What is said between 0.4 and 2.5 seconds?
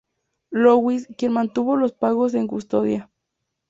Louis, quien mantuvo los pagos en